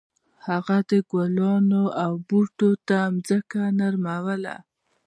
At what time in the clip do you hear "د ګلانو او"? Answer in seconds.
0.89-2.11